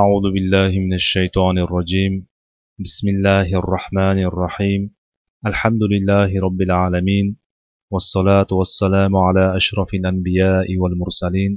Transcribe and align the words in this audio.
أعوذ 0.00 0.26
بالله 0.34 0.72
من 0.84 0.92
الشيطان 0.94 1.58
الرجيم 1.58 2.12
بسم 2.86 3.06
الله 3.14 3.48
الرحمن 3.60 4.18
الرحيم 4.30 4.82
الحمد 5.50 5.82
لله 5.92 6.30
رب 6.46 6.60
العالمين 6.68 7.26
والصلاة 7.92 8.50
والسلام 8.58 9.12
على 9.26 9.44
أشرف 9.56 9.90
الأنبياء 10.00 10.66
والمرسلين 10.80 11.52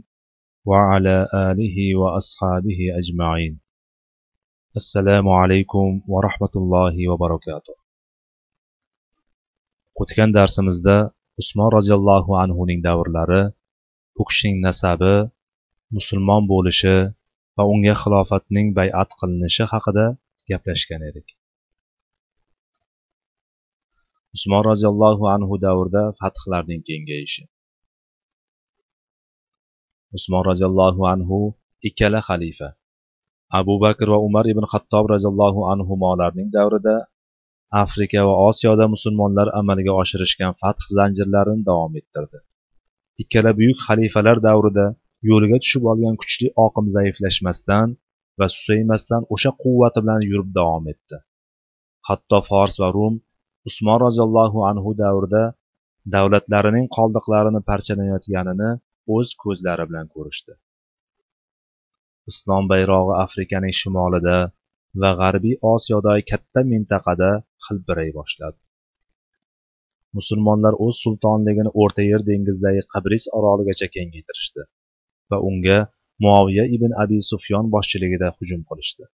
وعلى 0.69 1.17
آله 1.49 1.77
وأصحابه 2.01 2.79
أجمعين 3.01 3.53
السلام 4.81 5.25
عليكم 5.41 5.87
ورحمة 6.13 6.53
الله 6.61 6.95
وبركاته 7.11 7.73
o'tgan 10.01 10.31
darsimizda 10.37 10.97
usmon 11.41 11.69
roziyallohu 11.77 12.31
anhuning 12.43 12.79
davrlari 12.87 13.41
u 14.19 14.23
kishining 14.29 14.57
nasabi 14.67 15.15
musulmon 15.95 16.41
bo'lishi 16.51 16.95
va 17.56 17.64
unga 17.72 17.94
xilofatning 18.02 18.66
bay'at 18.78 19.10
qilinishi 19.20 19.64
haqida 19.72 20.06
gaplashgan 20.50 21.02
edik. 21.10 21.28
Usmon 24.36 24.62
roziyallohu 24.70 25.24
anhu 25.34 25.54
davrida 25.66 26.02
fathlarning 26.20 26.82
kengayishi. 26.88 27.42
Usmon 30.16 30.42
roziyallohu 30.50 31.02
anhu 31.14 31.38
ikkala 31.88 32.20
xalifa. 32.28 32.68
Abu 33.58 33.74
bakr 33.84 34.06
va 34.12 34.18
umar 34.28 34.44
ibn 34.52 34.64
xattob 34.72 35.04
roziyallohu 35.14 35.60
anhularning 35.72 36.48
davrida 36.56 36.96
afrika 37.84 38.20
va 38.28 38.34
osiyoda 38.48 38.84
musulmonlar 38.94 39.48
amalga 39.60 39.92
oshirishgan 40.02 40.52
fath 40.60 40.82
zanjirlarini 40.96 41.62
davom 41.70 41.92
ettirdi. 42.00 42.38
Ikkala 43.22 43.50
buyuk 43.58 43.78
xalifalar 43.86 44.36
davrida 44.48 44.86
yo'liga 45.28 45.58
tushib 45.62 45.84
olgan 45.92 46.16
kuchli 46.22 46.48
oqim 46.66 46.86
zaiflashmasdan 46.96 47.88
va 48.38 48.46
susaymasdan 48.54 49.22
o'sha 49.34 49.50
quvvati 49.62 49.98
bilan 50.04 50.22
yurib 50.30 50.50
davom 50.58 50.84
etdi. 50.92 51.16
Hatto 52.08 52.38
fors 52.48 52.74
va 52.82 52.88
rum 52.96 53.14
usmon 53.68 53.98
roziyallohu 54.06 54.58
anhu 54.70 54.90
davrida 55.02 55.44
davlatlarining 56.14 56.86
qoldiqlarini 56.96 57.60
parchalanayotganini 57.70 58.70
o'z 59.16 59.28
ko'zlari 59.42 59.84
bilan 59.90 60.06
ko'rishdi. 60.14 60.52
Islom 62.30 62.64
bayrog'i 62.72 63.14
afrikaning 63.24 63.74
shimolida 63.80 64.36
va 65.02 65.10
g'arbiy 65.20 65.56
osiyodagi 65.72 66.22
katta 66.32 66.60
mintaqada 66.72 67.30
hilpiray 67.66 68.10
boshladi. 68.18 68.58
Musulmonlar 70.18 70.74
o'z 70.84 70.96
sultonligini 71.04 71.70
o'rta 71.82 72.02
yer 72.10 72.22
dengizidagi 72.30 72.82
qabris 72.94 73.24
oroligacha 73.38 73.88
kengaytirishdi. 73.96 74.62
Va 75.30 75.38
unga 75.48 75.78
muoviya 76.24 76.64
ibn 76.76 76.90
abi 77.02 77.18
sufyon 77.30 77.64
boshchiligida 77.74 78.28
hujum 78.36 78.60
qilishdi. 78.68 79.04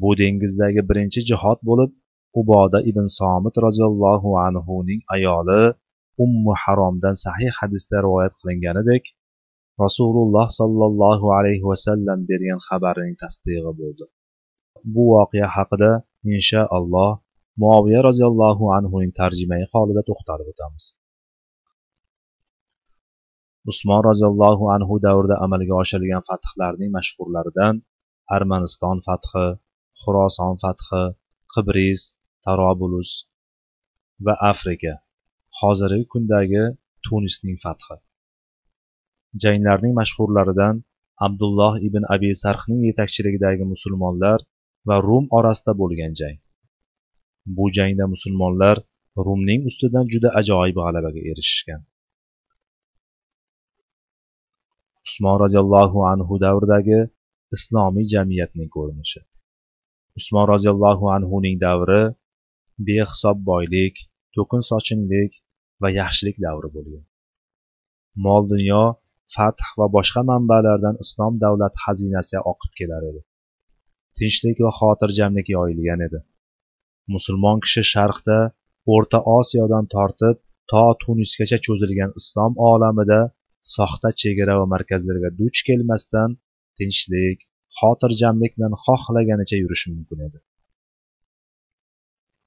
Bu 0.00 0.10
dengizdagi 0.20 0.82
birinchi 0.88 1.20
jihod 1.30 1.58
bo'lib 1.68 1.90
uboda 2.40 2.78
ibn 2.90 3.06
somit 3.18 3.54
roziyallohu 3.66 4.30
anhuning 4.46 5.00
ayoli 5.14 5.62
ummu 6.24 6.52
haromdan 6.62 7.14
sahih 7.24 7.52
hadisda 7.60 7.96
rivoyat 8.06 8.34
qilinganidek 8.40 9.04
rasululloh 9.82 10.46
sollallohu 10.60 11.26
alayhi 11.38 11.64
vasallam 11.70 12.18
bergan 12.30 12.60
xabarining 12.66 13.16
tasdig'i 13.22 13.72
bo'ldi. 13.80 14.04
Bu 14.94 15.02
voqea 15.14 15.48
haqida 15.56 15.90
inshaalloh 16.34 17.12
muoviya 17.62 18.00
roziyallohu 18.08 18.64
anhuning 18.78 19.12
tarjimai 19.20 19.62
holida 19.72 20.02
to'xtalib 20.08 20.46
o'tamiz. 20.52 20.84
Usmon 23.70 24.00
roziyallohu 24.08 24.64
anhu 24.76 24.94
davrida 25.06 25.36
amalga 25.44 25.74
oshirilgan 25.82 26.22
fathlarning 26.28 26.90
mashhurlaridan 26.96 27.74
armaniston 28.36 28.98
fathi 29.06 29.46
xuroson 30.02 30.54
fathi 30.62 31.02
qibris 31.52 32.00
tarobulus 32.44 33.10
va 34.24 34.34
afrika. 34.52 34.92
Hozirgi 35.60 36.04
kundagi 36.12 36.64
tunisning 37.06 37.58
fathi. 37.64 37.96
Janglarning 39.42 39.94
mashhurlaridan 40.00 40.74
abdulloh 41.26 41.74
ibn 41.88 42.02
abi 42.14 42.30
sarxning 42.42 42.80
yetakchiligidagi 42.88 43.64
musulmonlar 43.72 44.38
va 44.88 44.96
rum 45.08 45.24
orasida 45.38 45.72
bo'lgan 45.80 46.12
jang. 46.20 46.38
Bu 47.56 47.64
jangda 47.76 48.04
musulmonlar 48.14 48.76
rumning 49.26 49.60
ustidan 49.70 50.04
juda 50.12 50.28
ajoyib 50.40 50.76
g'alabaga 50.84 51.20
erishishgan. 51.30 51.80
Usmon 55.06 55.36
roziyallohu 55.44 55.98
anhu 56.12 56.34
davridagi 56.46 57.00
islomiy 57.56 58.06
jamiyatning 58.14 58.70
ko'rinishi. 58.76 59.20
Usmon 60.18 60.46
roziyallohu 60.52 61.06
anhuning 61.16 61.56
davri 61.66 62.02
behisob 62.86 63.36
boylik 63.50 63.94
to'kin 64.34 64.62
sochinlik 64.70 65.32
va 65.82 65.88
yaxshilik 66.00 66.36
davri 66.46 66.68
bo'lgan. 66.76 67.04
Mol 68.24 68.42
dunyo 68.52 68.82
fath 69.34 69.62
va 69.78 69.86
boshqa 69.96 70.20
manbalardan 70.30 70.96
islom 71.04 71.32
davlati 71.44 71.78
xazinasi 71.84 72.36
oqib 72.52 72.72
kelar 72.78 73.02
edi. 73.10 73.20
Tinchlik 74.16 74.56
va 74.64 74.70
xotirjamlik 74.78 75.46
yoyilgan 75.56 76.00
edi. 76.06 76.20
Musulmon 77.14 77.58
kishi 77.64 77.82
sharqda 77.92 78.38
o'rta 78.94 79.18
osiyodan 79.38 79.84
tortib 79.94 80.36
to 80.70 80.84
tunisgacha 81.02 81.58
cho'zilgan 81.66 82.10
islom 82.20 82.52
olamida 82.70 83.20
soxta 83.74 84.08
chegara 84.20 84.54
va 84.60 84.66
markazlarga 84.74 85.30
duch 85.40 85.58
kelmasdan 85.68 86.30
tinchlik 86.78 87.38
xotirjamlik 87.78 88.52
bilan 88.56 88.74
xohlaganicha 88.84 89.56
yurishi 89.62 89.86
mumkin 89.94 90.18
edi. 90.26 90.38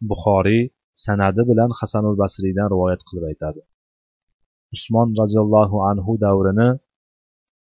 Buxoriy 0.10 0.64
sanadi 1.06 1.42
bilan 1.50 1.72
hasanul 1.80 2.16
basriydan 2.24 2.68
rivoyat 2.74 3.02
qilib 3.08 3.26
aytadi. 3.32 3.62
Usmon 4.76 5.08
roziyallohu 5.20 5.78
anhu 5.92 6.12
davrini 6.26 6.70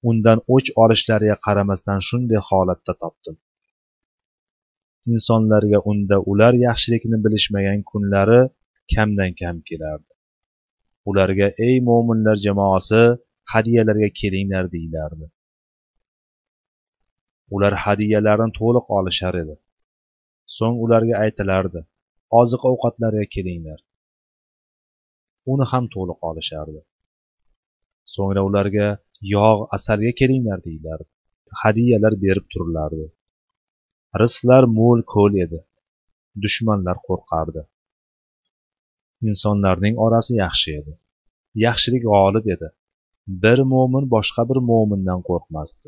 undan 0.10 0.40
o'ch 0.56 0.70
olishlariga 0.84 1.38
qaramasdan 1.46 2.00
shunday 2.08 2.40
holatda 2.50 2.94
topdim. 3.02 3.36
Insonlarga 5.14 5.80
unda 5.92 6.18
ular 6.32 6.54
yaxshilikni 6.68 7.18
bilishmagan 7.26 7.80
kunlari 7.92 8.42
kamdan 8.94 9.32
kam 9.42 9.56
kelardi. 9.68 10.12
Ularga 11.10 11.48
ey 11.68 11.76
mo'minlar 11.90 12.38
jamoasi 12.48 13.04
hadyalarga 13.54 14.10
kelinglar 14.20 14.66
deyilardi 14.76 15.28
ular 17.56 17.74
hadyalarni 17.86 18.50
to'liq 18.60 18.86
olishar 18.98 19.36
edi. 19.44 19.56
So'ng 20.58 20.76
ularga 20.86 21.16
aytilardi 21.24 21.82
oziq 22.40 22.62
ovqatlarga 22.72 23.26
kelinglar. 23.36 23.80
Uni 25.52 25.66
ham 25.72 25.86
to'liq 25.96 26.20
olishardi. 26.30 26.82
So'ngra 28.14 28.42
ularga 28.50 28.88
yog' 29.36 29.64
asalga 29.78 30.12
kelinglar 30.20 30.60
deyilardi 30.68 31.10
hadyalar 31.62 32.14
berib 32.24 32.46
turilardi 32.54 33.08
rizqlar 34.22 34.64
mo'l 34.78 35.00
ko'l 35.14 35.34
edi 35.46 35.60
dushmanlar 36.44 36.98
qo'rqardi. 37.08 37.62
Insonlarning 39.30 39.96
orasi 40.06 40.34
yaxshi 40.44 40.70
edi 40.80 40.94
yaxshilik 41.66 42.04
g'olib 42.12 42.46
edi. 42.56 42.68
Bir 43.28 43.60
mo'min 43.72 44.06
boshqa 44.14 44.42
bir 44.50 44.60
mo'mindan 44.70 45.20
qo'rqmasdi. 45.30 45.88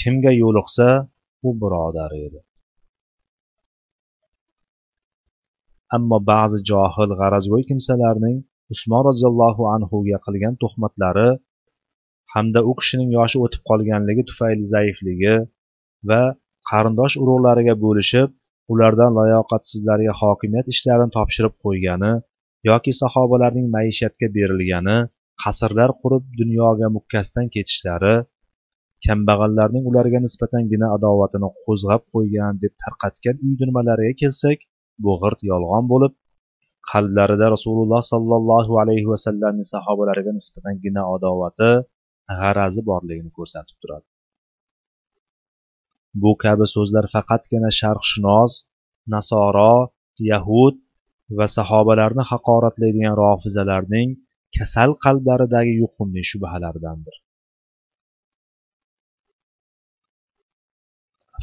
Kimga 0.00 0.32
yo'liqsa 0.42 0.88
u 1.46 1.50
birodari 1.62 2.18
edi. 2.26 2.40
Ammo 5.96 6.18
ba'zi 6.32 6.58
johil 6.70 7.10
g'arazgo'y 7.20 7.64
kimsalarning 7.70 8.38
usmon 8.74 9.02
roziyallohu 9.08 9.62
anhuga 9.74 10.18
qilgan 10.26 10.54
tuhmatlari 10.62 11.28
hamda 12.34 12.60
u 12.70 12.72
kishining 12.78 13.10
yoshi 13.18 13.38
o'tib 13.44 13.62
qolganligi 13.70 14.22
tufayli 14.30 14.64
zaifligi 14.74 15.36
va 16.08 16.22
qarindosh 16.70 17.14
urug'lariga 17.22 17.74
bo'lishib 17.84 18.28
ulardan 18.72 19.10
layoqatsizlarga 19.18 20.12
hokimiyat 20.20 20.66
ishlarini 20.74 21.12
topshirib 21.16 21.54
qo'ygani 21.64 22.12
yoki 22.70 22.92
sahobalarning 23.02 23.66
maishatga 23.76 24.26
berilgani 24.36 24.98
qasrlar 25.42 25.90
qurib 26.00 26.24
dunyoga 26.40 26.86
mukkasidan 26.96 27.46
ketishlari 27.54 28.16
kambag'allarning 29.06 29.84
ularga 29.90 30.18
nisbatangina 30.26 30.86
adovatini 30.96 31.48
qo'zg'ab 31.64 32.02
qo'ygan 32.14 32.52
deb 32.62 32.72
tarqatgan 32.82 33.36
uydirmalariga 33.46 34.14
kelsak 34.22 34.58
bu 35.04 35.12
g'irt 35.22 35.40
yolg'on 35.50 35.84
bo'lib 35.92 36.12
qalblarida 36.90 37.46
rasululloh 37.54 38.02
sollallohu 38.12 38.72
alayhi 38.82 39.06
vasallamning 39.12 39.68
sahobalariga 39.74 40.32
nisbatangina 40.38 41.02
adovati 41.14 41.70
g'arazi 42.40 42.80
borligini 42.90 43.30
ko'rsatib 43.38 43.76
turadi. 43.82 44.06
Bu 46.22 46.30
kabi 46.44 46.66
so'zlar 46.74 47.04
faqatgina 47.14 47.70
sharqshunos 47.80 48.52
nasoro 49.14 49.76
yahud 50.32 50.74
va 51.38 51.46
sahobalarni 51.56 52.24
haqoratlaydigan 52.30 53.14
rofizalarning 53.22 54.08
kasal 54.56 54.90
qalblaridagi 55.04 55.72
yuqumli 55.82 56.22
shubhalardandir. 56.30 57.16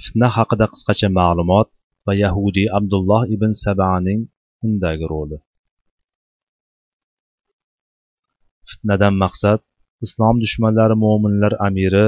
Fitna 0.04 0.28
haqida 0.38 0.66
qisqacha 0.74 1.10
ma'lumot 1.20 1.70
va 2.06 2.14
yahudiy 2.24 2.68
abdulloh 2.78 3.22
ibn 3.36 3.52
sabaning 3.64 4.22
undagi 4.66 5.06
roli. 5.14 5.38
Fitnadan 8.70 9.16
maqsad 9.24 9.62
islom 10.06 10.36
dushmanlari 10.44 10.96
mo'minlar 11.06 11.54
amiri 11.68 12.08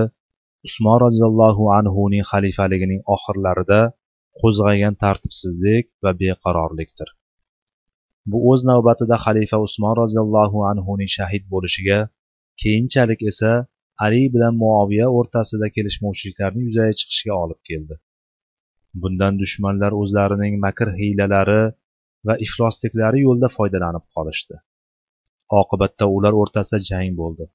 usmon 0.67 0.97
roziyallohu 1.05 1.63
anhuning 1.79 2.23
xalifaligining 2.31 3.01
oxirlarida 3.15 3.81
qo'zg'agan 4.39 4.93
tartibsizlik 5.03 5.85
va 6.03 6.11
beqarorlikdir. 6.21 7.09
Bu 8.31 8.37
o'z 8.51 8.61
navbatida 8.71 9.17
xalifa 9.25 9.57
usmon 9.67 9.93
roziyallohu 10.01 10.59
anhuning 10.71 11.11
shahid 11.17 11.43
bo'lishiga 11.53 11.99
keyinchalik 12.61 13.21
esa 13.31 13.51
ali 14.05 14.23
bilan 14.33 14.53
muoviya 14.63 15.07
o'rtasida 15.17 15.67
kelishmovchiliklarning 15.75 16.65
yuzaga 16.69 16.93
chiqishiga 16.99 17.35
olib 17.43 17.61
keldi. 17.69 17.95
Bundan 19.01 19.33
dushmanlar 19.41 19.91
o'zlarining 20.01 20.53
makr 20.65 20.87
hiylalari 20.99 21.63
va 22.27 22.33
iflosliklari 22.45 23.19
yo'lida 23.27 23.49
foydalanib 23.57 24.05
qolishdi. 24.15 24.55
Oqibatda 25.61 26.05
ular 26.15 26.33
o'rtasida 26.41 26.79
jang 26.89 27.13
bo'ldi. 27.21 27.45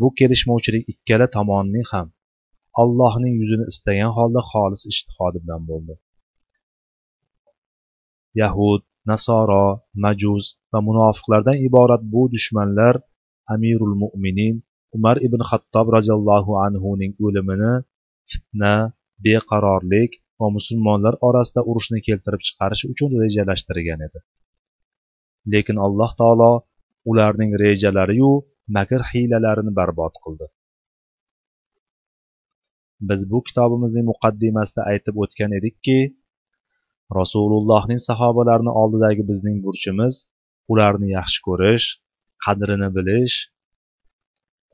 Bu 0.00 0.08
kelishmovchilik 0.18 0.84
ikkala 0.92 1.26
tomonning 1.36 1.86
ham 1.92 2.08
allohning 2.82 3.34
yuzini 3.40 3.66
istagan 3.72 4.12
holda 4.18 4.40
xolis 4.50 4.82
ishtihodi 4.92 5.38
bilan 5.44 5.62
bo'ldi. 5.70 5.94
Yahud 8.40 8.82
nasoro 9.10 9.66
majus 10.04 10.44
va 10.72 10.78
munofiqlardan 10.88 11.56
iborat 11.68 12.02
bu 12.12 12.22
dushmanlar 12.34 12.94
amirul 13.54 13.94
mo'minin 14.02 14.54
umar 14.96 15.16
ibn 15.26 15.40
xattob 15.50 15.86
roziyallohu 15.96 16.52
anhuning 16.66 17.12
o'limini 17.26 17.72
fitna 18.30 18.74
beqarorlik 19.24 20.12
va 20.40 20.48
musulmonlar 20.56 21.14
orasida 21.28 21.60
urushni 21.70 22.00
keltirib 22.08 22.42
chiqarish 22.46 22.84
uchun 22.92 23.10
rejalashtirgan 23.22 24.00
edi. 24.06 24.18
Lekin 25.52 25.76
alloh 25.86 26.10
taolo 26.20 26.52
ularning 27.10 27.52
rejalariyu 27.64 28.30
makr 28.76 29.00
hiylalarini 29.10 29.72
barbod 29.80 30.14
qildi. 30.24 30.46
Biz 33.08 33.20
bu 33.30 33.38
kitobimizning 33.48 34.06
muqaddimasida 34.12 34.82
aytib 34.92 35.14
o'tgan 35.22 35.50
edikki 35.58 35.98
rasulullohning 37.18 38.00
sahobalarini 38.08 38.72
oldidagi 38.80 39.22
bizning 39.30 39.56
burchimiz 39.64 40.14
ularni 40.72 41.08
yaxshi 41.18 41.40
ko'rish 41.46 41.86
qadrini 42.44 42.88
bilish 42.96 43.36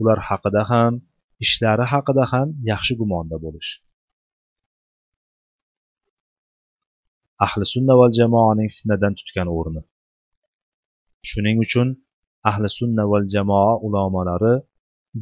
ular 0.01 0.19
haqida 0.29 0.63
ham 0.71 0.93
ishlari 1.45 1.85
haqida 1.93 2.25
ham 2.33 2.49
yaxshi 2.71 2.93
gumonda 3.01 3.37
bo'lish. 3.45 3.71
Ahli 7.47 7.65
sunna 7.75 7.95
val 8.01 8.13
jamoaning 8.21 8.71
fitnadan 8.77 9.13
tutgan 9.19 9.49
o'rni. 9.59 9.83
Shuning 11.31 11.57
uchun 11.67 11.89
ahli 12.51 12.69
sunna 12.79 13.05
val 13.13 13.25
jamoa 13.35 13.73
ulamolari 13.87 14.55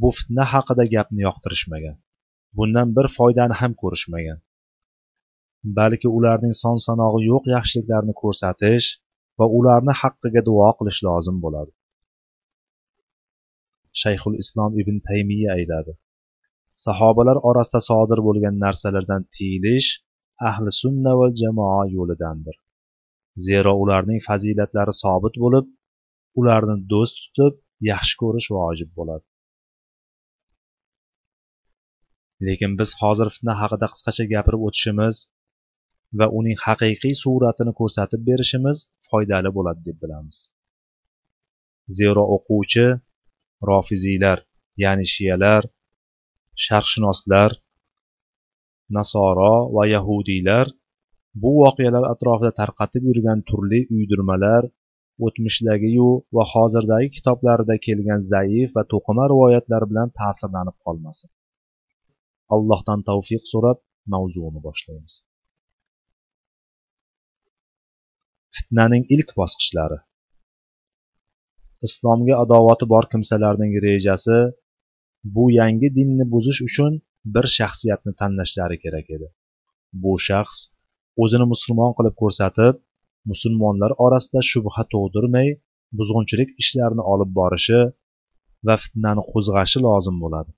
bu 0.00 0.08
fitna 0.18 0.44
haqida 0.52 0.84
gapni 0.94 1.20
yoqtirishmagan. 1.28 1.96
Bundan 2.56 2.88
bir 2.96 3.06
foydani 3.16 3.54
ham 3.60 3.72
ko'rishmagan. 3.82 4.38
Balki 5.78 6.08
ularning 6.18 6.54
son 6.62 6.76
sanog'i 6.86 7.20
yo'q 7.30 7.44
yaxshiliklarini 7.56 8.14
ko'rsatish 8.22 8.86
va 9.38 9.46
ularni 9.58 9.94
haqqiga 10.02 10.42
duo 10.48 10.70
qilish 10.78 11.00
lozim 11.06 11.36
bo'ladi. 11.44 11.72
Shayxul 14.02 14.34
islom 14.42 14.72
ibn 14.82 14.96
taymiya 15.08 15.50
aytadi 15.58 15.92
sahobalar 16.84 17.38
orasida 17.48 17.80
sodir 17.90 18.20
bo'lgan 18.26 18.54
narsalardan 18.64 19.22
tiyilish 19.34 19.88
ahli 20.48 20.70
sunna 20.82 21.12
va 21.20 21.26
jamoa 21.40 21.82
yo'lidandir. 21.96 22.56
Zero 23.46 23.72
ularning 23.82 24.20
fazilatlari 24.28 24.94
sobit 25.02 25.34
bo'lib 25.44 25.66
ularni 26.40 26.76
do'st 26.92 27.16
tutib 27.22 27.54
yaxshi 27.90 28.14
ko'rish 28.22 28.48
vojib 28.56 28.90
bo'ladi. 28.98 29.26
Lekin 32.46 32.72
biz 32.80 32.90
hozir 33.00 33.28
fitna 33.34 33.54
haqida 33.62 33.86
qisqacha 33.92 34.24
gapirib 34.34 34.62
o'tishimiz 34.68 35.16
va 36.18 36.26
uning 36.38 36.58
haqiqiy 36.66 37.14
suratini 37.22 37.72
ko'rsatib 37.80 38.20
berishimiz 38.28 38.78
foydali 39.08 39.50
bo'ladi 39.56 39.80
deb 39.88 39.96
bilamiz. 40.02 40.36
Zero 41.98 42.24
o'quvchi 42.36 42.86
rofiziylar 43.70 44.38
ya'ni 44.84 45.06
shiyalar 45.14 45.62
sharqshunoslar 46.64 47.50
nasoro 48.96 49.54
va 49.76 49.84
yahudiylar 49.94 50.66
bu 51.42 51.50
voqealar 51.62 52.04
atrofida 52.12 52.52
tarqatib 52.60 53.02
yurgan 53.08 53.40
turli 53.48 53.80
uydirmalar 53.96 54.62
o'tmishdagiyu 55.26 56.10
va 56.36 56.44
hozirdagi 56.52 57.08
kitoblarida 57.16 57.76
kelgan 57.86 58.20
zaif 58.32 58.68
va 58.76 58.82
to'qima 58.92 59.24
rivoyatlar 59.32 59.82
bilan 59.90 60.08
ta'sirlanib 60.18 60.76
qolmasin. 60.84 61.28
Allohdan 62.54 63.00
tavfiq 63.08 63.42
so'rab 63.52 63.78
mavzuni 64.14 64.60
boshlaymiz. 64.68 65.14
Fitnaning 68.56 69.04
ilk 69.14 69.28
bosqichlari. 69.40 69.99
Islomga 71.87 72.34
adovati 72.44 72.87
bor 72.93 73.04
kimsalarning 73.12 73.72
rejasi 73.87 74.38
bu 75.34 75.44
yangi 75.60 75.88
dinni 75.99 76.25
buzish 76.34 76.60
uchun 76.69 76.93
bir 77.34 77.46
shaxsiyatni 77.56 78.12
tanlashlari 78.20 78.76
kerak 78.84 79.06
edi. 79.16 79.28
Bu 80.02 80.12
shaxs 80.26 80.58
o'zini 81.22 81.46
musulmon 81.52 81.93
qilib 81.99 82.14
ko'rsatib 82.22 82.75
musulmonlar 83.31 83.90
orasida 84.04 84.40
shubha 84.50 84.82
tug'dirmay 84.93 85.48
buzg'unchilik 85.98 86.50
ishlarini 86.62 87.05
olib 87.12 87.31
borishi 87.38 87.81
va 88.66 88.75
fitnani 88.82 89.22
qo'zg'ashi 89.32 89.78
lozim 89.87 90.16
bo'ladi. 90.22 90.50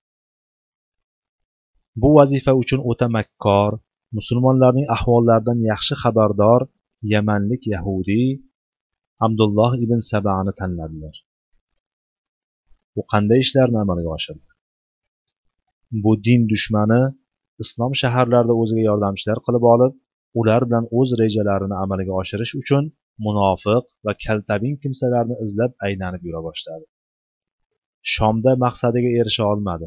Bu 2.01 2.09
vazifa 2.19 2.53
uchun 2.63 2.81
o'ta 2.91 3.07
makkor 3.17 3.71
musulmonlarning 4.19 4.87
ahvollaridan 4.97 5.59
yaxshi 5.71 5.95
xabardor 6.03 6.61
yamanlik 7.13 7.63
yahudiy 7.75 8.29
abdulloh 9.27 9.73
ibn 9.85 9.99
sabani 10.11 10.53
tanladilar. 10.61 11.17
U 12.99 13.03
qanday 13.13 13.39
ishlarni 13.45 13.79
amalga 13.85 14.11
oshirdi? 14.17 14.51
Bu 16.03 16.13
din 16.27 16.41
dushmani 16.53 17.03
islom 17.63 17.93
shaharlarida 18.03 18.55
o'ziga 18.63 18.83
yordamchilar 18.91 19.39
qilib 19.47 19.65
olib 19.75 19.93
ular 20.41 20.63
bilan 20.69 20.85
o'z 20.99 21.11
rejalarini 21.23 21.77
amalga 21.85 22.13
oshirish 22.21 22.53
uchun 22.61 22.85
munofiq 23.27 23.85
va 24.07 24.13
kaltabin 24.25 24.75
kimsalarni 24.83 25.37
izlab 25.45 25.73
aylanib 25.87 26.23
yura 26.29 26.41
boshladi. 26.49 26.85
Shomda 28.15 28.53
maqsadiga 28.65 29.11
erisha 29.21 29.45
olmadi. 29.53 29.87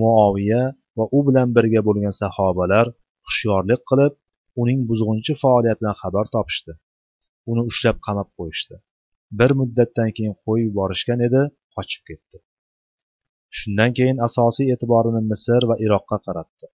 Muoviya 0.00 0.62
va 0.98 1.04
u 1.16 1.18
bilan 1.26 1.48
birga 1.56 1.80
bo'lgan 1.88 2.14
sahobalar 2.22 2.86
hushyorlik 3.26 3.80
qilib 3.90 4.12
uning 4.62 4.80
buzg'unchi 4.90 5.32
faoliyatidan 5.42 5.96
xabar 6.02 6.26
topishdi. 6.34 6.72
Uni 7.50 7.62
ushlab 7.70 7.96
qamab 8.06 8.28
qo'yishdi. 8.38 8.76
Bir 9.38 9.50
muddatdan 9.60 10.10
keyin 10.16 10.34
qo'yib 10.44 10.66
yuborishgan 10.68 11.20
edi 11.28 11.42
qochib 11.76 12.02
ketdi. 12.08 12.36
Shundan 13.58 13.90
keyin 13.98 14.18
asosiy 14.28 14.72
e'tiborini 14.74 15.22
misr 15.30 15.62
va 15.70 15.76
iroqqa 15.86 16.18
qaratdi 16.26 16.66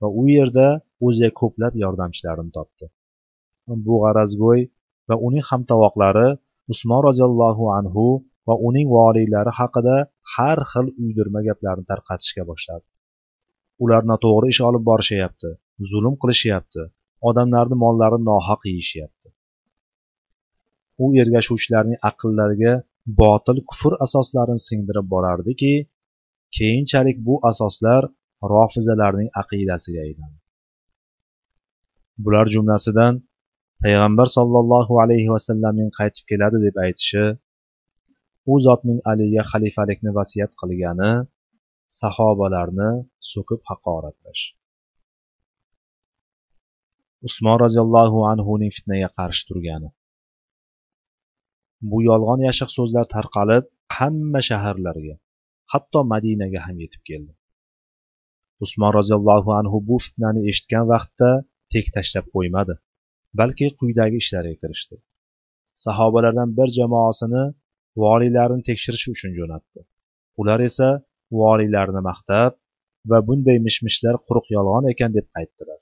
va 0.00 0.08
u 0.20 0.22
yerda 0.36 0.66
o'ziga 1.06 1.30
ko'plab 1.40 1.74
yordamchilarini 1.82 2.52
topdi. 2.58 2.86
Bu 3.86 3.94
g'arazgo'y 4.04 4.62
va 5.08 5.16
uning 5.26 5.44
hamtovoqlari 5.50 6.28
usmon 6.72 7.00
roziyallohu 7.08 7.64
anhu 7.78 8.06
va 8.48 8.54
uning 8.68 8.88
voliylari 8.96 9.52
haqida 9.60 9.96
har 10.34 10.58
xil 10.72 10.86
uydirma 11.02 11.40
gaplarni 11.48 11.84
tarqatishga 11.90 12.42
boshladi. 12.50 12.86
Ular 13.84 14.02
noto'g'ri 14.12 14.46
ish 14.54 14.62
olib 14.68 14.84
borishyapti 14.90 15.50
zulm 15.90 16.14
qilishyapti 16.22 16.82
odamlarni 17.28 17.76
mollarini 17.84 18.24
nohaq 18.30 18.60
yeyishyapti. 18.70 19.28
U 21.02 21.06
ergashuvchilarning 21.22 21.98
aqllariga 22.10 22.72
botil 23.20 23.58
kufr 23.70 23.92
asoslarini 24.04 24.62
singdirib 24.68 25.06
borardiki 25.14 25.74
keyinchalik 26.56 27.16
bu 27.26 27.34
asoslar 27.50 28.02
rofizalarning 28.52 29.28
aqidasiga 29.42 30.00
aylandi. 30.06 30.38
Bular 32.24 32.46
jumlasidan 32.54 33.14
payg'ambar 33.82 34.28
sollallohu 34.36 34.94
alayhi 35.04 35.30
vasallamning 35.34 35.90
qaytib 35.98 36.24
keladi 36.30 36.58
deb 36.66 36.76
aytishi 36.84 37.24
u 38.52 38.54
zotning 38.66 38.98
aliga 39.12 39.42
xalifalikni 39.50 40.10
vasiyat 40.18 40.52
qilgani 40.60 41.12
sahobalarni 42.00 42.90
so'kib 43.30 43.60
haqoratlash. 43.70 44.42
Usmon 47.26 47.56
roziyallohu 47.64 48.18
anhuning 48.32 48.72
fitnaga 48.76 49.08
qarshi 49.18 49.42
turgani. 49.48 49.88
Bu 51.90 51.98
yolg'on 52.08 52.40
yashiq 52.48 52.70
so'zlar 52.76 53.06
tarqalib 53.14 53.64
hamma 53.96 54.40
shaharlarga 54.48 55.14
hatto 55.72 56.00
madinaga 56.12 56.60
ham 56.66 56.76
yetib 56.84 57.02
keldi. 57.10 57.32
Usmon 58.64 58.92
roziyallohu 58.98 59.50
anhu 59.60 59.76
bu 59.88 59.96
fitnani 60.04 60.40
eshitgan 60.50 60.84
vaqtda 60.92 61.30
tek 61.72 61.86
tashlab 61.96 62.26
qo'ymadi 62.34 62.74
balki 63.40 63.66
quyidagi 63.80 64.16
ishlarga 64.22 64.56
kirishdi. 64.62 64.96
Sahobalardan 65.84 66.50
bir 66.58 66.68
jamoasini 66.78 67.44
voliylarni 68.02 68.62
tekshirish 68.68 69.06
uchun 69.14 69.32
jo'natdi. 69.38 69.80
Ular 70.40 70.60
esa 70.68 70.88
voliylarni 71.40 72.00
maqtab 72.10 72.52
va 73.10 73.18
bunday 73.28 73.58
mish 73.66 73.78
mishlar 73.86 74.14
quruq 74.26 74.46
yolg'on 74.56 74.84
ekan 74.92 75.10
deb 75.16 75.26
qaytdilar 75.36 75.81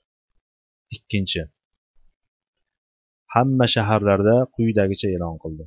ikkinchi. 0.95 1.41
Hamma 3.33 3.65
shaharlarda 3.73 4.35
quyidagicha 4.55 5.07
e'lon 5.15 5.35
qildi. 5.43 5.65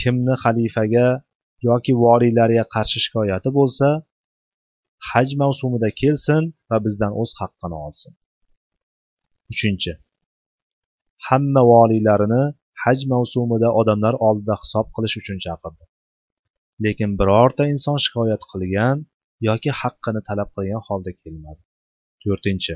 Kimni 0.00 0.34
xalifaga 0.42 1.06
yoki 1.68 1.92
voliylarga 2.04 2.64
qarshi 2.74 2.98
shikoyati 3.04 3.50
bo'lsa 3.58 3.88
haj 5.10 5.28
mavsumida 5.42 5.88
kelsin 6.00 6.42
va 6.70 6.76
bizdan 6.84 7.12
o'z 7.22 7.30
haqqini 7.40 7.76
olsin. 7.86 8.12
Uchinchi. 9.52 9.92
Hamma 11.28 11.62
voliylarini 11.72 12.42
haj 12.84 12.98
mavsumida 13.12 13.68
odamlar 13.80 14.14
oldida 14.26 14.54
hisob 14.62 14.86
qilish 14.94 15.16
uchun 15.20 15.38
chaqirdi. 15.44 15.84
Lekin 16.84 17.10
birorta 17.20 17.62
inson 17.74 17.98
shikoyat 18.04 18.42
qilgan 18.52 18.96
yoki 19.48 19.70
haqqini 19.80 20.20
talab 20.28 20.48
qilgan 20.56 20.82
holda 20.88 21.10
kelmadi. 21.20 21.62
To'rtinchi. 22.22 22.74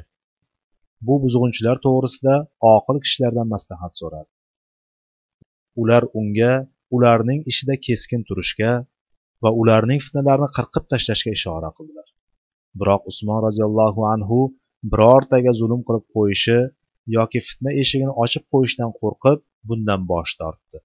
Bu 1.07 1.15
buzg'unchilar 1.23 1.77
to'g'risida 1.87 2.35
oqil 2.75 2.97
kishilardan 3.05 3.49
maslahat 3.55 3.93
so'radi. 4.01 4.31
Ular 5.83 6.03
unga 6.21 6.53
ularning 6.97 7.41
ishida 7.51 7.75
keskin 7.87 8.21
turishga 8.29 8.73
va 9.43 9.51
ularning 9.61 10.01
fitnalarini 10.07 10.49
qirqib 10.57 10.85
tashlashga 10.93 11.31
ishora 11.39 11.71
qildilar. 11.77 12.09
Biroq 12.81 13.03
usmon 13.11 13.39
roziyallohu 13.47 14.03
anhu 14.15 14.41
birortaga 14.93 15.53
zulm 15.61 15.81
qilib 15.87 16.05
qo'yishi 16.15 16.59
yoki 17.17 17.41
fitna 17.47 17.71
eshigini 17.83 18.13
ochib 18.25 18.45
qo'yishdan 18.53 18.91
qo'rqib 19.01 19.39
bundan 19.69 20.01
bosh 20.13 20.33
tortdi. 20.41 20.79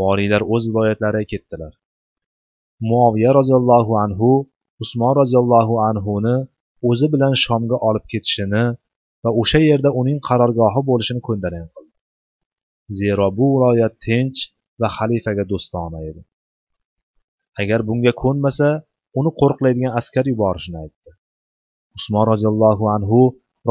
Voliylar 0.00 0.42
o'z 0.54 0.62
viloyatlariga 0.70 1.26
ketdilar. 1.32 1.72
Muoviya 2.88 3.30
roziyallohu 3.38 3.92
anhu 4.04 4.30
usmon 4.82 5.12
roziyallohu 5.20 5.74
anhuni 5.90 6.36
o'zi 6.88 7.06
bilan 7.14 7.32
shomga 7.44 7.76
olib 7.88 8.04
ketishini 8.12 8.64
va 9.24 9.30
o'sha 9.40 9.60
yerda 9.70 9.90
uning 10.00 10.18
qarorgohi 10.28 10.80
bo'lishini 10.90 11.20
ko'ndalang 11.28 11.68
qildi. 11.74 11.94
Zero 12.98 13.26
bu 13.38 13.46
viloyat 13.54 13.94
tinch 14.06 14.38
va 14.80 14.88
xalifaga 14.96 15.44
do'stona 15.52 16.00
edi. 16.10 16.22
Agar 17.62 17.80
bunga 17.88 18.12
ko'nmasa 18.22 18.68
uni 19.18 19.30
qo'riqlaydigan 19.40 19.92
askar 20.00 20.24
yuborishini 20.32 20.78
aytdi. 20.84 21.10
Usmon 21.98 22.24
roziyallohu 22.32 22.84
anhu 22.96 23.20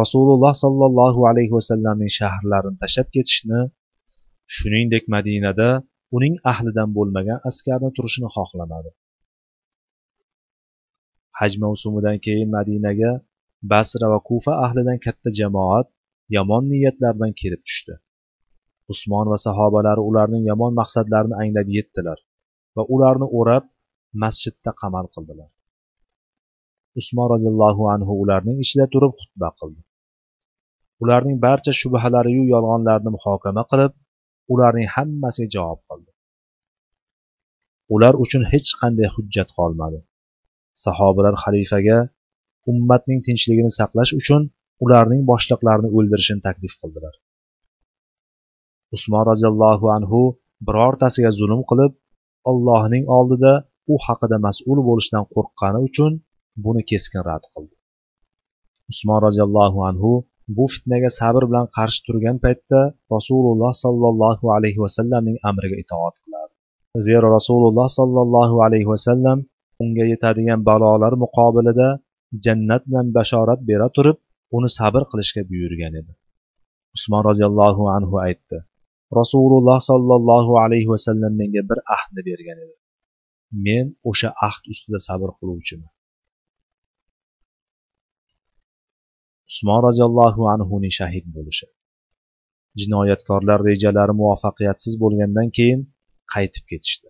rasululloh 0.02 0.54
sollallohu 0.64 1.22
alayhi 1.32 1.54
vasallamning 1.58 2.12
shaharlarini 2.20 2.78
tashlab 2.84 3.08
ketishni 3.16 3.60
shuningdek 4.56 5.04
madinada 5.16 5.70
uning 6.16 6.36
ahlidan 6.52 6.90
bo'lmagan 6.98 7.40
askarni 7.50 7.90
turishini 7.98 8.30
xohlamadi. 8.36 8.90
Haj 11.40 11.54
mavsumidan 11.64 12.18
keyin 12.26 12.50
madinaga 12.58 13.12
basra 13.72 14.08
va 14.14 14.20
kufa 14.30 14.54
ahlidan 14.66 14.98
katta 15.06 15.30
jamoat 15.40 15.88
yomon 16.36 16.64
niyatlar 16.72 17.12
bilan 17.18 17.34
kelib 17.42 17.62
tushdi. 17.68 17.94
Usmon 18.94 19.26
va 19.32 19.38
sahobalari 19.46 20.02
ularning 20.10 20.44
yomon 20.52 20.72
maqsadlarini 20.80 21.36
anglab 21.42 21.68
yetdilar 21.78 22.20
va 22.76 22.84
ularni 22.96 23.28
o'rab 23.40 23.66
masjidda 24.24 24.72
qamal 24.82 25.06
qildilar. 25.14 25.50
Usmon 27.00 27.28
roziyallohu 27.34 27.84
anhu 27.96 28.14
ularning 28.24 28.58
ichida 28.66 28.86
turib 28.94 29.14
xutba 29.20 29.50
qildi. 29.60 29.82
Ularning 31.04 31.38
barcha 31.46 31.72
shubhalariyu 31.82 32.44
yolg'onlarini 32.54 33.12
muhokama 33.16 33.64
qilib 33.72 33.94
ularning 34.54 34.88
hammasiga 34.96 35.50
javob 35.56 35.82
qildi. 35.90 36.12
Ular 37.96 38.14
uchun 38.24 38.44
hech 38.52 38.70
qanday 38.82 39.08
hujjat 39.16 39.50
qolmadi. 39.58 40.00
Sahobalar 40.84 41.36
xalifaga 41.44 41.98
ummatning 42.72 43.20
tinchligini 43.28 43.72
saqlash 43.80 44.12
uchun 44.20 44.42
ularning 44.86 45.22
boshliqlarini 45.32 45.90
o'ldirishini 45.98 46.42
taklif 46.48 46.74
qildilar. 46.82 47.14
Usmon 48.96 49.24
roziyallohu 49.32 49.88
anhu 49.98 50.22
birortasiga 50.68 51.32
zulm 51.40 51.62
qilib 51.70 51.94
allohning 52.52 53.06
oldida 53.18 53.54
u 53.94 53.96
haqida 54.06 54.38
mas'ul 54.48 54.80
bo'lishdan 54.90 55.24
qo'rqqani 55.34 55.80
uchun 55.88 56.12
buni 56.66 56.82
keskin 56.92 57.22
rad 57.30 57.44
qildi. 57.54 57.76
Usmon 58.92 59.20
roziyallohu 59.28 59.80
anhu 59.90 60.12
bu 60.58 60.66
fitnaga 60.74 61.10
sabr 61.20 61.44
bilan 61.50 61.66
qarshi 61.78 62.00
turgan 62.08 62.38
paytda 62.46 62.80
rasululloh 63.16 63.72
sollallohu 63.84 64.46
alayhi 64.58 64.80
vasallamning 64.86 65.38
amriga 65.50 65.78
itoat 65.84 66.16
qilardi 66.24 66.56
zero 67.08 67.28
rasululloh 67.38 67.88
sollallohu 68.00 68.58
alayhi 68.66 68.88
vasallam 68.94 69.38
unga 69.84 70.06
yetadigan 70.12 70.60
balolar 70.70 71.14
muqobilida 71.24 71.90
jannat 72.46 72.84
bilan 72.90 73.08
bashorat 73.18 73.60
bera 73.70 73.88
turib 73.96 74.18
uni 74.58 74.70
sabr 74.78 75.04
qilishga 75.12 75.42
buyurgan 75.52 75.94
edi. 76.02 76.14
Usmon 76.98 77.22
roziyallohu 77.30 77.84
anhu 77.98 78.16
aytdi 78.28 78.58
rasululloh 79.20 79.80
sollallohu 79.90 80.54
alayhi 80.64 80.90
vasallam 80.94 81.34
menga 81.42 81.62
bir 81.70 81.80
ahdni 81.96 82.22
bergan 82.30 82.58
edi. 82.66 82.76
Men 83.66 83.86
o'sha 84.10 84.30
ahd 84.48 84.64
ustida 84.74 85.00
sabr 85.08 85.30
qiluvchiman. 85.40 85.92
Usmon 89.52 89.80
roziyallohu 89.88 90.42
anhuning 90.54 90.94
shahid 91.00 91.26
bo'lishi. 91.36 91.68
Jinoyatkorlar 92.82 93.60
rejalari 93.70 94.14
muvaffaqiyatsiz 94.22 94.94
bo'lgandan 95.04 95.48
keyin 95.58 95.82
qaytib 96.34 96.66
ketishdi. 96.72 97.08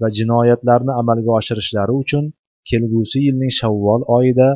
Va 0.00 0.08
jinoyatlarni 0.18 0.92
amalga 1.00 1.30
oshirishlari 1.40 1.92
uchun 2.02 2.24
kelgusi 2.70 3.18
yilning 3.26 3.52
shavvol 3.60 4.02
oyida 4.18 4.48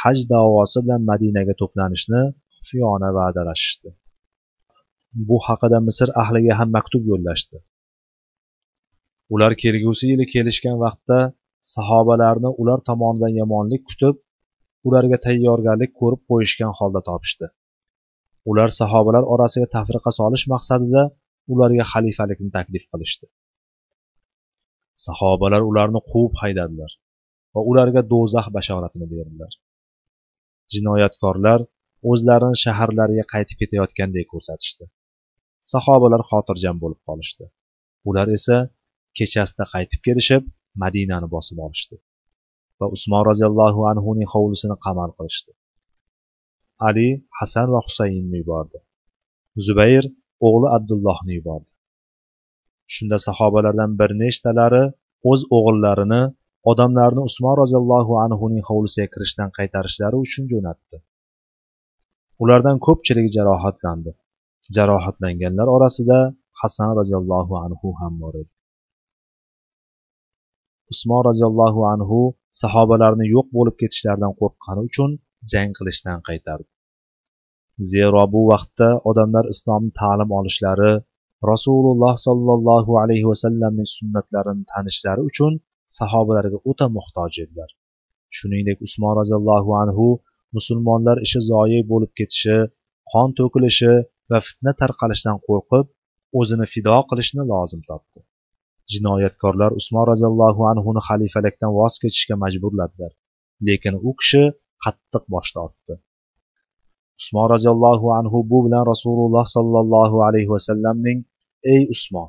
haj 0.00 0.18
davosi 0.32 0.78
bilan 0.84 1.02
madinaga 1.10 1.54
to'planishni 1.60 2.22
xufiyona 2.56 3.08
va'dalashishdi. 3.18 3.88
Bu 5.28 5.36
haqida 5.46 5.78
misr 5.88 6.08
ahliga 6.22 6.52
ham 6.60 6.70
maktub 6.76 7.02
yo'llashdi. 7.10 7.56
Ular 9.34 9.52
kelgusi 9.62 10.04
yili 10.10 10.24
kelishgan 10.34 10.76
vaqtda 10.84 11.18
sahobalarni 11.74 12.50
ular 12.62 12.78
tomonidan 12.88 13.32
yomonlik 13.40 13.82
kutib 13.90 14.16
ularga 14.88 15.18
tayyorgarlik 15.26 15.92
ko'rib 16.00 16.22
qo'yishgan 16.30 16.72
holda 16.78 17.00
topishdi. 17.08 17.46
Ular 18.50 18.68
sahobalar 18.80 19.24
orasiga 19.34 19.68
tafriqa 19.76 20.10
solish 20.20 20.44
maqsadida 20.54 21.02
ularga 21.52 21.84
xalifalikni 21.92 22.50
taklif 22.56 22.84
qilishdi. 22.92 23.26
Sahobalar 25.04 25.62
ularni 25.70 26.00
quvib 26.10 26.34
haydadilar 26.42 26.92
va 27.54 27.60
ularga 27.70 28.02
do'zax 28.12 28.46
bashoratini 28.56 29.06
berdilar. 29.12 29.52
Jinoyatkorlar 30.74 31.60
o'zlarini 32.10 32.58
shaharlariga 32.64 33.24
qaytib 33.32 33.56
ketayotganday 33.62 34.24
ko'rsatishdi. 34.32 34.84
Sahobalar 35.72 36.22
xotirjam 36.30 36.76
bo'lib 36.82 37.00
qolishdi. 37.08 37.44
Ular 38.08 38.28
esa 38.38 38.56
kechasida 39.18 39.64
qaytib 39.74 40.00
kelishib 40.06 40.42
madinani 40.82 41.28
bosib 41.34 41.58
olishdi 41.66 41.96
va 42.80 42.86
usmon 42.96 43.22
roziyallohu 43.30 43.80
anhuning 43.92 44.28
hovlisini 44.34 44.76
qamal 44.86 45.10
qilishdi. 45.18 45.52
Ali 46.88 47.08
hasan 47.38 47.68
va 47.74 47.80
husaynni 47.86 48.36
yubordi. 48.42 48.78
Zubayr 49.66 50.04
o'g'li 50.46 50.68
abdullohni 50.76 51.32
yubordi. 51.38 51.70
Shunda 52.94 53.16
sahobalardan 53.26 53.92
bir 54.00 54.10
nechtalari 54.22 54.84
o'z 55.30 55.40
o'g'illarini 55.56 56.22
odamlarni 56.70 57.22
usmon 57.28 57.54
roziyallohu 57.62 58.12
anhuning 58.24 58.64
hovlisiga 58.70 59.08
kirishdan 59.14 59.50
qaytarishlari 59.58 60.16
uchun 60.24 60.44
jo'natdi. 60.52 60.96
Ulardan 62.42 62.76
ko'pchiligi 62.86 63.30
jarohatlandi. 63.36 64.10
Jarohatlanganlar 64.76 65.68
orasida 65.76 66.18
hasan 66.60 66.90
roziyallohu 66.98 67.54
anhu 67.64 67.88
ham 68.00 68.14
bor 68.22 68.34
edi. 68.42 68.52
Usmon 70.92 71.22
roziyallohu 71.28 71.80
anhu 71.94 72.20
sahobalarni 72.62 73.26
yo'q 73.34 73.46
bo'lib 73.56 73.76
ketishlaridan 73.82 74.32
qo'rqqani 74.40 74.80
uchun 74.88 75.10
jang 75.52 75.70
qilishdan 75.78 76.18
qaytardi. 76.28 76.68
Zero 77.92 78.22
bu 78.34 78.40
vaqtda 78.52 78.88
odamlar 79.10 79.44
islomni 79.54 79.90
ta'lim 80.00 80.30
olishlari 80.38 80.92
rasululloh 81.52 82.14
sollallohu 82.26 82.92
alayhi 83.02 83.26
vasallamning 83.32 83.88
sunnatlarini 83.96 84.64
tanishlari 84.72 85.22
uchun 85.30 85.52
sahobalarga 85.98 86.58
o'ta 86.70 86.86
muhtoj 86.96 87.32
edilar. 87.44 87.70
Shuningdek 88.36 88.78
usmon 88.86 89.12
roziyallohu 89.20 89.70
anhu 89.82 90.06
musulmonlar 90.56 91.16
ishi 91.26 91.40
zoyi 91.50 91.80
bo'lib 91.90 92.12
ketishi 92.18 92.56
qon 93.12 93.28
to'kilishi 93.38 93.92
va 94.30 94.38
fitna 94.46 94.72
tarqalishidan 94.80 95.38
qo'rqib 95.46 95.86
o'zini 96.40 96.66
fido 96.72 96.96
qilishni 97.10 97.42
lozim 97.52 97.82
topdi. 97.90 98.18
Jinoyatkorlar 98.92 99.70
usmon 99.80 100.04
roziyallohu 100.12 100.62
anhuni 100.72 101.00
xalifalikdan 101.08 101.70
voz 101.78 101.94
kechishga 102.02 102.34
majburladilar 102.44 103.12
lekin 103.68 103.94
u 104.08 104.10
kishi 104.20 104.42
qattiq 104.84 105.24
bosh 105.34 105.50
tortdi 105.56 105.94
usmon 107.20 107.46
roziyallohu 107.54 108.06
anhu 108.18 108.38
bu 108.50 108.58
bilan 108.66 108.84
rasululloh 108.92 109.44
sollallohu 109.56 110.16
alayhi 110.28 110.50
vasallamning 110.56 111.18
ey 111.74 111.82
usmon 111.94 112.28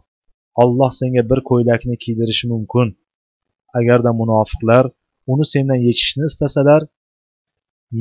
olloh 0.61 0.91
senga 0.99 1.23
bir 1.29 1.39
ko'ylakni 1.49 1.95
kiydirishi 2.03 2.45
mumkin. 2.53 2.87
Agarda 3.79 4.11
munofiqlar 4.21 4.85
uni 5.31 5.45
sendan 5.53 5.79
yechishni 5.87 6.23
istasalar 6.31 6.81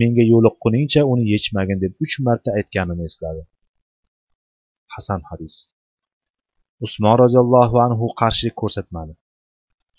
menga 0.01 0.25
yo'liqquningcha 0.33 1.03
uni 1.13 1.25
yechmagin 1.35 1.79
deb 1.85 1.93
uch 2.05 2.15
marta 2.27 2.51
aytganini 2.59 3.03
esladi. 3.11 3.43
Hasan 4.95 5.21
hadis. 5.31 5.55
Usmon 6.87 7.17
roziyallohu 7.23 7.77
anhu 7.87 8.05
qarshilik 8.21 8.57
ko'rsatmadi. 8.63 9.13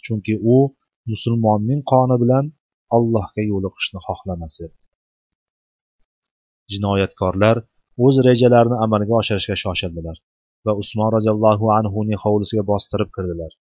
Chunki 0.05 0.33
u 0.55 0.57
musulmonning 1.11 1.81
qoni 1.91 2.15
bilan 2.23 2.45
allohga 2.95 3.43
yo'liqishni 3.51 3.99
xohlamas 4.07 4.55
edi. 4.65 4.75
Jinoyatkorlar 6.71 7.57
o'z 8.05 8.15
rejalarini 8.27 8.77
amalga 8.85 9.13
oshirishga 9.21 9.55
shoshildilar. 9.63 10.17
Va 10.67 10.73
usmon 10.81 11.09
roziyallohu 11.15 11.65
anhuning 11.79 12.19
hovlisiga 12.23 12.63
bostirib 12.71 13.09
kirdilar. 13.15 13.51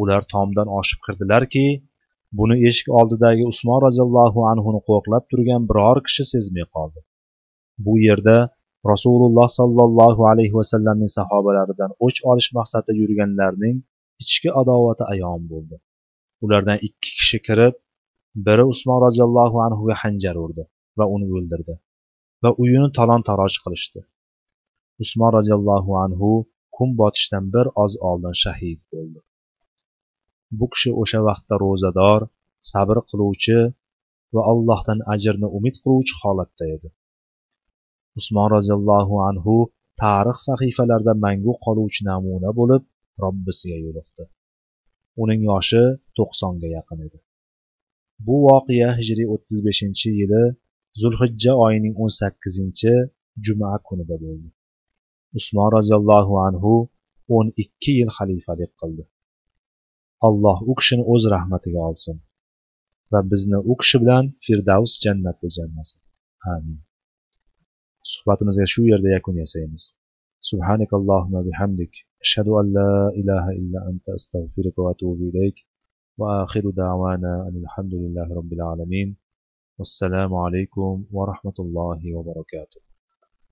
Ular 0.00 0.22
tomdan 0.32 0.68
oshib 0.78 1.00
kirdilarki 1.06 1.66
buni 2.38 2.56
eshik 2.68 2.88
oldidagi 2.98 3.44
usmon 3.52 3.78
roziyallohu 3.86 4.40
anhuni 4.52 4.80
qo'riqlab 4.88 5.24
turgan 5.30 5.62
biror 5.70 5.98
kishi 6.06 6.24
sezmay 6.32 6.66
qoldi. 6.74 7.00
Bu 7.84 7.94
yerda 8.06 8.36
rasululloh 8.92 9.48
sollallohu 9.58 10.22
alayhi 10.32 10.54
vasallamning 10.60 11.12
sahobalaridan 11.18 11.90
o'ch 12.06 12.18
olish 12.30 12.50
maqsadida 12.58 12.92
yurganlarning 13.00 13.76
ichki 14.22 14.50
adovati 14.60 15.04
ayon 15.12 15.42
bo'ldi. 15.52 15.76
Ulardan 16.44 16.78
ikki 16.88 17.10
kishi 17.18 17.38
kirib 17.48 17.74
biri 18.46 18.64
usmon 18.72 18.98
roziyallohu 19.06 19.56
anhuga 19.66 19.94
hanjar 20.02 20.36
urdi 20.44 20.64
va 20.98 21.04
uni 21.14 21.26
o'ldirdi 21.36 21.74
va 22.42 22.50
uyini 22.62 22.88
talon 22.98 23.22
taroj 23.28 23.54
qilishdi. 23.64 24.00
Usmon 25.02 25.30
roziyallohu 25.38 25.92
anhu 26.04 26.30
kun 26.76 26.88
botishdan 27.00 27.44
bir 27.54 27.66
oz 27.84 27.92
oldin 28.08 28.34
shahid 28.42 28.80
bo'ldi. 28.92 29.20
Bu 30.58 30.66
kishi 30.72 30.90
o'sha 31.02 31.20
vaqtda 31.28 31.54
ro'zador 31.64 32.20
sabr 32.70 32.96
qiluvchi 33.10 33.58
va 34.34 34.42
allohdan 34.52 35.00
ajrni 35.14 35.48
umid 35.58 35.76
qiluvchi 35.82 36.14
holatda 36.22 36.64
edi. 36.74 36.88
Usmon 38.18 38.48
roziyallohu 38.56 39.14
anhu 39.28 39.56
tarix 40.02 40.38
sahifalarida 40.48 41.14
mangu 41.24 41.52
qoluvchi 41.64 42.02
namuna 42.10 42.50
bo'lib 42.58 42.82
robbisiga 43.24 43.78
yo'liqdi. 43.86 44.24
Uning 45.22 45.40
yoshi 45.50 45.82
to'qsonga 46.16 46.68
yaqin 46.76 46.98
edi. 47.06 47.18
Bu 48.26 48.34
voqea 48.48 48.90
hijriy 48.98 49.26
o'ttiz 49.34 49.58
beshinchi 49.66 50.08
yili 50.20 50.44
zulhijja 51.00 51.52
oyining 51.66 51.94
o'n 52.02 52.12
sakkizinchi 52.20 52.92
juma 53.46 53.70
kunida 53.88 54.16
bo'ldi. 54.24 54.48
Usmon 55.38 55.68
roziyallohu 55.76 56.34
anhu 56.46 56.72
o'n 57.36 57.46
ikki 57.62 57.92
yil 57.98 58.10
xalifalik 58.18 58.72
qildi 58.80 59.04
alloh 60.28 60.58
u 60.70 60.72
kishini 60.78 61.04
o'z 61.12 61.22
rahmatiga 61.34 61.80
olsin 61.90 62.16
va 63.12 63.20
bizni 63.30 63.58
u 63.70 63.74
kishi 63.80 63.96
bilan 64.02 64.24
firdavs 64.44 64.92
jannatida 65.04 65.50
jamlasin 65.58 66.00
amin 66.54 66.78
suhbatimizga 68.12 68.66
shu 68.72 68.80
yerda 68.90 69.08
yakun 69.16 69.36
yasaymiz 69.44 69.84
سبحانك 70.50 70.90
اللهم 71.00 71.34
بحمدك 71.46 71.94
أشهد 72.24 72.48
أن 72.60 72.66
لا 72.78 72.92
إله 73.20 73.44
إلا 73.60 73.80
أنت 73.90 74.06
أستغفرك 74.18 74.78
وأتوب 74.78 75.18
إليك 75.28 75.56
وآخر 76.18 76.64
دعوانا 76.70 77.32
أن 77.48 77.56
الحمد 77.64 77.94
لله 78.02 78.34
رب 78.38 78.52
العالمين 78.52 79.08
والسلام 79.78 80.34
عليكم 80.34 81.04
ورحمة 81.16 81.56
الله 81.58 82.00
وبركاته 82.16 82.85